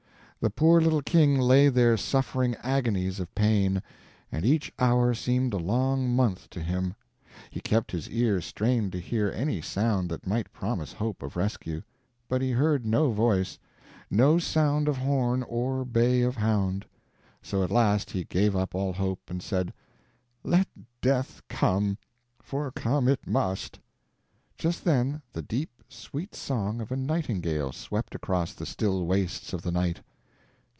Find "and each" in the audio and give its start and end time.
4.31-4.73